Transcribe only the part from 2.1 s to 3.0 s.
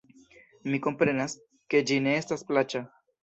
estas plaĉa.